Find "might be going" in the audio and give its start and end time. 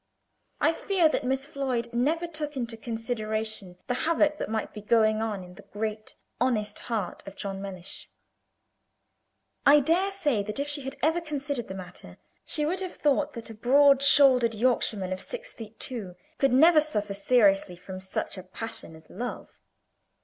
4.49-5.21